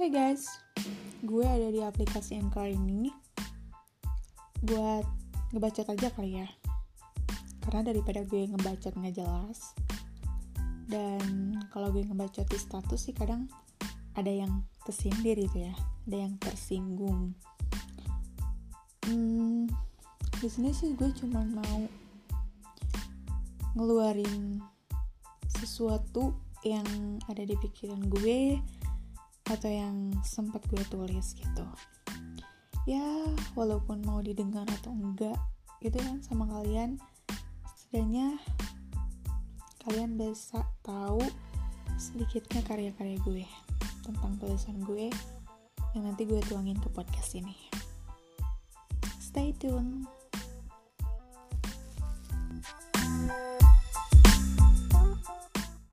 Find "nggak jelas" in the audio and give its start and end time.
8.96-9.76